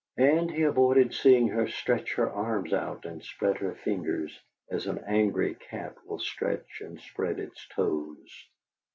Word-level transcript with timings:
And 0.17 0.49
he 0.49 0.63
avoided 0.63 1.13
seeing 1.13 1.49
her 1.49 1.67
stretch 1.67 2.15
her 2.15 2.27
arms 2.27 2.73
out 2.73 3.05
and 3.05 3.23
spread 3.23 3.57
the 3.59 3.75
fingers, 3.75 4.35
as 4.71 4.87
an 4.87 4.97
angry 5.05 5.53
cat 5.53 5.95
will 6.07 6.17
stretch 6.17 6.81
and 6.83 6.99
spread 6.99 7.37
its 7.39 7.67
toes. 7.67 8.47